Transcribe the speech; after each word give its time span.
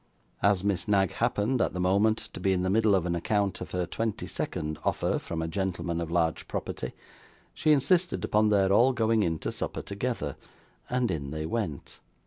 As 0.41 0.63
Miss 0.63 0.87
Knag 0.87 1.11
happened, 1.11 1.61
at 1.61 1.73
the 1.73 1.79
moment, 1.79 2.17
to 2.33 2.39
be 2.39 2.53
in 2.53 2.63
the 2.63 2.71
middle 2.71 2.95
of 2.95 3.05
an 3.05 3.13
account 3.13 3.61
of 3.61 3.69
her 3.69 3.85
twenty 3.85 4.25
second 4.25 4.79
offer 4.83 5.19
from 5.19 5.43
a 5.43 5.47
gentleman 5.47 6.01
of 6.01 6.09
large 6.09 6.47
property, 6.47 6.93
she 7.53 7.71
insisted 7.71 8.25
upon 8.25 8.49
their 8.49 8.73
all 8.73 8.93
going 8.93 9.21
in 9.21 9.37
to 9.37 9.51
supper 9.51 9.83
together; 9.83 10.37
and 10.89 11.11
in 11.11 11.29
they 11.29 11.45
went. 11.45 11.99